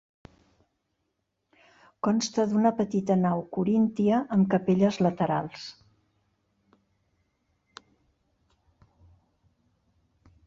Consta 2.07 2.45
d'una 2.53 2.71
petita 2.79 3.17
nau 3.25 3.43
coríntia, 3.57 4.21
amb 4.37 4.49
capelles 4.55 4.99
laterals. 5.07 5.67